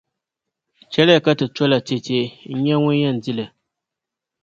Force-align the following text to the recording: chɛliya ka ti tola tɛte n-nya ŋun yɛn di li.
chɛliya 0.91 1.23
ka 1.25 1.31
ti 1.39 1.45
tola 1.55 1.77
tɛte 1.87 2.19
n-nya 2.53 2.75
ŋun 2.83 2.99
yɛn 3.01 3.15
di 3.23 3.31
li. 3.37 3.45